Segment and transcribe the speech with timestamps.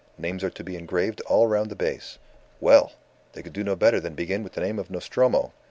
[0.17, 2.17] Names are to be engraved all round the base.
[2.59, 2.93] Well!
[3.33, 5.53] They could do no better than begin with the name of Nostromo.